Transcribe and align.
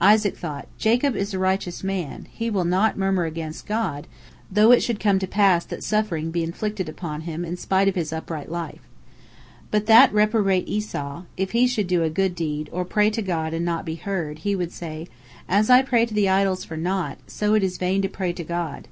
Isaac 0.00 0.36
thought: 0.36 0.68
"Jacob 0.78 1.16
is 1.16 1.34
a 1.34 1.40
righteous 1.40 1.82
man, 1.82 2.28
he 2.30 2.50
will 2.50 2.62
not 2.62 2.96
murmur 2.96 3.24
against 3.24 3.66
God, 3.66 4.06
though 4.48 4.70
it 4.70 4.80
should 4.80 5.00
come 5.00 5.18
to 5.18 5.26
pass 5.26 5.64
that 5.64 5.82
suffering 5.82 6.30
be 6.30 6.44
inflicted 6.44 6.88
upon 6.88 7.22
him 7.22 7.44
in 7.44 7.56
spite 7.56 7.88
of 7.88 7.96
his 7.96 8.12
upright 8.12 8.48
life. 8.48 8.78
But 9.72 9.86
that 9.86 10.14
reprobate 10.14 10.68
Esau, 10.68 11.24
if 11.36 11.50
he 11.50 11.66
should 11.66 11.88
do 11.88 12.04
a 12.04 12.10
good 12.10 12.36
deed, 12.36 12.68
or 12.70 12.84
pray 12.84 13.10
to 13.10 13.22
God 13.22 13.52
and 13.52 13.64
not 13.64 13.84
be 13.84 13.96
heard, 13.96 14.38
he 14.46 14.54
would 14.54 14.70
say, 14.70 15.08
'As 15.48 15.68
I 15.68 15.82
pray 15.82 16.06
to 16.06 16.14
the 16.14 16.28
idols 16.28 16.64
for 16.64 16.76
naught, 16.76 17.18
so 17.26 17.54
it 17.54 17.64
is 17.64 17.74
in 17.74 17.80
vain 17.80 18.02
to 18.02 18.08
pray 18.08 18.32
to 18.34 18.44
God.'" 18.44 18.86